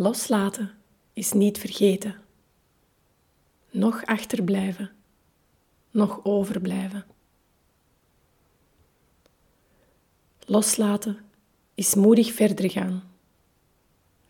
[0.00, 0.70] Loslaten
[1.12, 2.14] is niet vergeten.
[3.70, 4.90] Nog achterblijven,
[5.90, 7.06] nog overblijven.
[10.40, 11.18] Loslaten
[11.74, 13.02] is moedig verder gaan,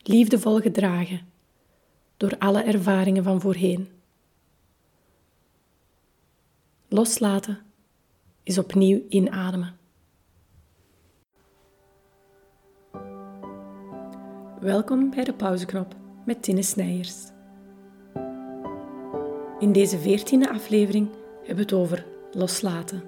[0.03, 1.21] liefdevol gedragen
[2.17, 3.89] door alle ervaringen van voorheen.
[6.89, 7.59] Loslaten
[8.43, 9.78] is opnieuw inademen.
[14.61, 17.17] Welkom bij de pauzeknop met Tine Snijers.
[19.59, 23.03] In deze veertiende aflevering hebben we het over loslaten.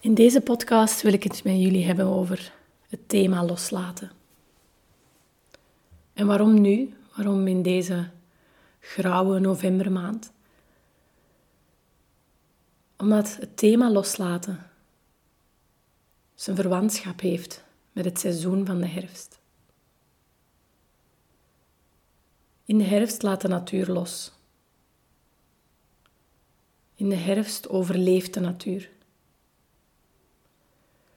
[0.00, 2.52] In deze podcast wil ik het met jullie hebben over
[2.88, 4.10] het thema loslaten.
[6.12, 6.94] En waarom nu?
[7.16, 8.08] Waarom in deze
[8.80, 10.32] grauwe novembermaand?
[12.96, 14.72] Omdat het thema loslaten
[16.44, 19.38] zijn verwantschap heeft met het seizoen van de herfst.
[22.64, 24.32] In de herfst laat de natuur los.
[26.94, 28.90] In de herfst overleeft de natuur.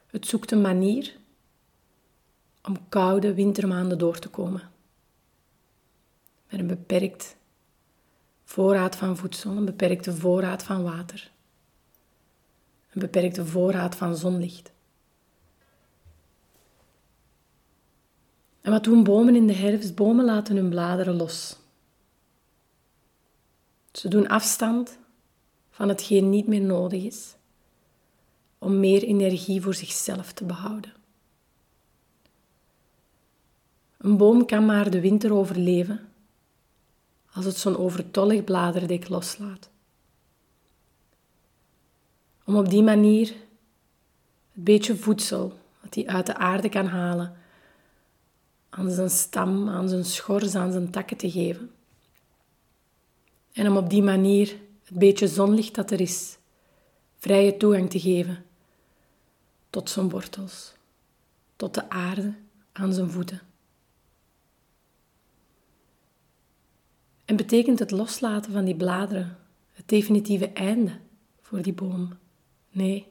[0.05, 1.17] Het zoekt een manier
[2.63, 4.71] om koude wintermaanden door te komen.
[6.49, 7.35] Met een beperkt
[8.43, 11.31] voorraad van voedsel, een beperkte voorraad van water,
[12.89, 14.75] een beperkte voorraad van zonlicht.
[18.67, 19.95] En wat doen bomen in de herfst?
[19.95, 21.57] Bomen laten hun bladeren los.
[23.91, 24.97] Ze doen afstand
[25.71, 27.35] van hetgeen niet meer nodig is,
[28.57, 30.93] om meer energie voor zichzelf te behouden.
[33.97, 36.09] Een boom kan maar de winter overleven
[37.31, 39.69] als het zo'n overtollig bladerdek loslaat.
[42.43, 43.27] Om op die manier
[44.53, 47.45] het beetje voedsel dat hij uit de aarde kan halen
[48.69, 51.71] aan zijn stam, aan zijn schors, aan zijn takken te geven.
[53.53, 56.37] En om op die manier het beetje zonlicht dat er is,
[57.17, 58.45] vrije toegang te geven
[59.69, 60.73] tot zijn wortels,
[61.55, 62.33] tot de aarde
[62.71, 63.41] aan zijn voeten.
[67.25, 69.37] En betekent het loslaten van die bladeren
[69.73, 70.99] het definitieve einde
[71.41, 72.17] voor die boom?
[72.69, 73.07] Nee.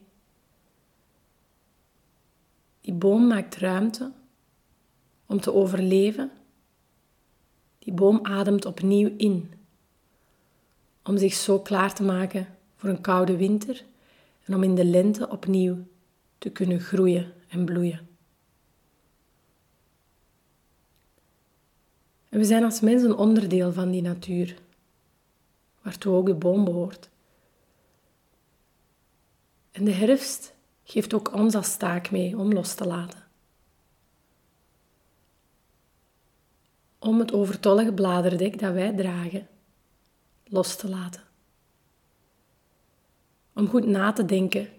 [2.81, 4.11] Die boom maakt ruimte
[5.27, 6.31] om te overleven.
[7.79, 9.53] Die boom ademt opnieuw in,
[11.03, 13.83] om zich zo klaar te maken voor een koude winter
[14.43, 15.77] en om in de lente opnieuw
[16.37, 18.07] te kunnen groeien en bloeien.
[22.29, 24.57] En we zijn als mens een onderdeel van die natuur,
[25.81, 27.09] waartoe ook de boom behoort.
[29.71, 33.26] En de herfst geeft ook ons als taak mee om los te laten.
[37.07, 39.47] Om het overtollige bladerdek dat wij dragen
[40.43, 41.21] los te laten.
[43.53, 44.69] Om goed na te denken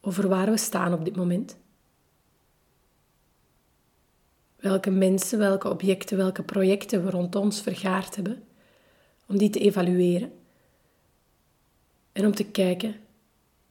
[0.00, 1.56] over waar we staan op dit moment.
[4.56, 8.44] Welke mensen, welke objecten, welke projecten we rond ons vergaard hebben,
[9.26, 10.32] om die te evalueren.
[12.12, 12.94] En om te kijken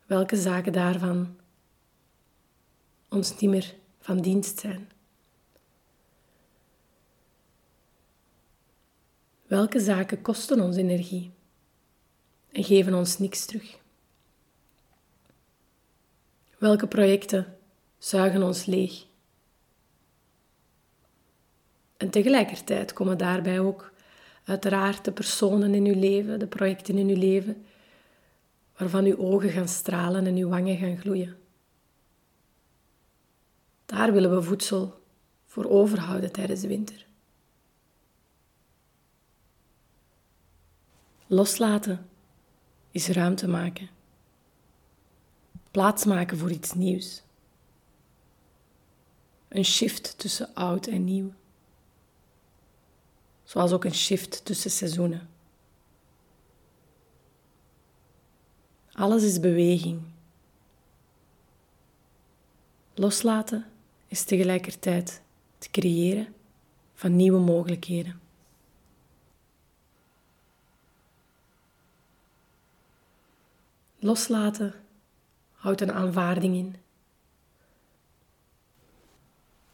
[0.05, 1.35] welke zaken daarvan
[3.09, 4.89] ons niet meer van dienst zijn.
[9.51, 11.31] Welke zaken kosten ons energie
[12.51, 13.77] en geven ons niks terug?
[16.57, 17.57] Welke projecten
[17.97, 19.05] zuigen ons leeg?
[21.97, 23.93] En tegelijkertijd komen daarbij ook
[24.43, 27.65] uiteraard de personen in uw leven, de projecten in uw leven,
[28.77, 31.37] waarvan uw ogen gaan stralen en uw wangen gaan gloeien.
[33.85, 35.01] Daar willen we voedsel
[35.45, 37.09] voor overhouden tijdens de winter.
[41.33, 42.09] Loslaten
[42.89, 43.89] is ruimte maken.
[45.71, 47.23] Plaats maken voor iets nieuws.
[49.47, 51.33] Een shift tussen oud en nieuw.
[53.43, 55.29] Zoals ook een shift tussen seizoenen.
[58.91, 60.01] Alles is beweging.
[62.93, 63.65] Loslaten
[64.07, 65.21] is tegelijkertijd
[65.57, 66.33] het creëren
[66.93, 68.20] van nieuwe mogelijkheden.
[74.03, 74.73] Loslaten
[75.51, 76.75] houdt een aanvaarding in.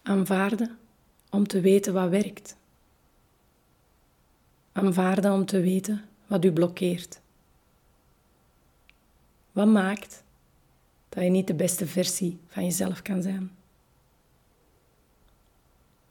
[0.02, 0.78] Aanvaarden
[1.30, 2.56] om te weten wat werkt.
[4.72, 7.20] Aanvaarden om te weten wat u blokkeert.
[9.52, 10.24] Wat maakt
[11.10, 13.52] dat je niet de beste versie van jezelf kan zijn?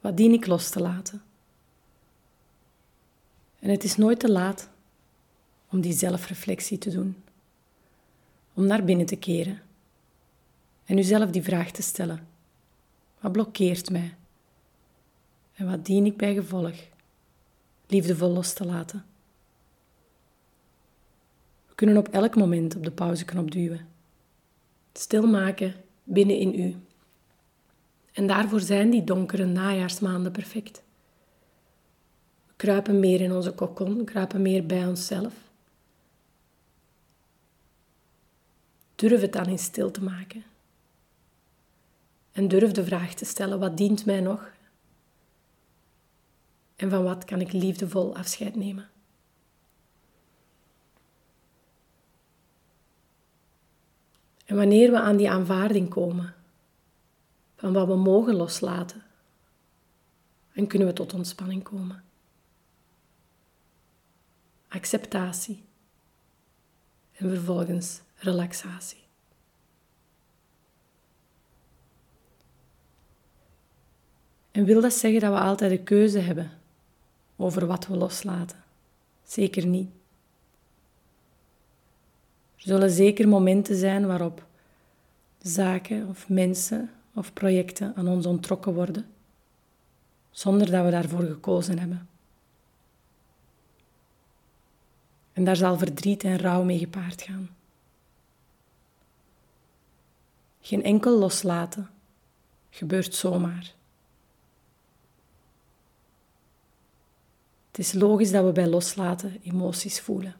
[0.00, 1.22] Wat dien ik los te laten?
[3.58, 4.68] En het is nooit te laat
[5.70, 7.24] om die zelfreflectie te doen.
[8.56, 9.60] Om naar binnen te keren
[10.84, 12.26] en uzelf die vraag te stellen.
[13.20, 14.14] Wat blokkeert mij?
[15.54, 16.74] En wat dien ik bij gevolg?
[17.86, 19.04] Liefdevol los te laten.
[21.66, 23.88] We kunnen op elk moment op de pauzeknop duwen.
[24.92, 25.74] Stilmaken
[26.04, 26.76] binnen in u.
[28.12, 30.82] En daarvoor zijn die donkere najaarsmaanden perfect.
[32.46, 35.45] We kruipen meer in onze kokon, kruipen meer bij onszelf.
[38.96, 40.44] Durf het dan in stil te maken.
[42.32, 44.54] En durf de vraag te stellen: wat dient mij nog?
[46.76, 48.88] En van wat kan ik liefdevol afscheid nemen?
[54.44, 56.34] En wanneer we aan die aanvaarding komen
[57.56, 59.02] van wat we mogen loslaten,
[60.52, 62.04] dan kunnen we tot ontspanning komen.
[64.68, 65.64] Acceptatie
[67.12, 69.04] en vervolgens relaxatie.
[74.50, 76.50] En wil dat zeggen dat we altijd de keuze hebben
[77.36, 78.64] over wat we loslaten?
[79.24, 79.90] Zeker niet.
[82.56, 84.46] Er zullen zeker momenten zijn waarop
[85.42, 89.06] zaken of mensen of projecten aan ons ontrokken worden,
[90.30, 92.08] zonder dat we daarvoor gekozen hebben.
[95.32, 97.48] En daar zal verdriet en rouw mee gepaard gaan.
[100.66, 101.90] Geen enkel loslaten
[102.70, 103.74] gebeurt zomaar.
[107.66, 110.36] Het is logisch dat we bij loslaten emoties voelen.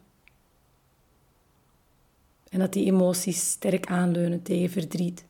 [2.49, 5.25] En dat die emoties sterk aanleunen tegen verdriet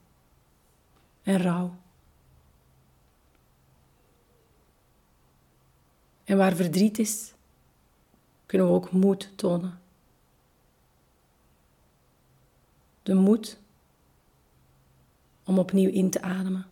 [1.24, 1.76] en rouw.
[6.24, 7.34] En waar verdriet is,
[8.46, 9.80] kunnen we ook moed tonen.
[13.04, 13.58] De moed
[15.48, 16.66] om opnieuw in te ademen.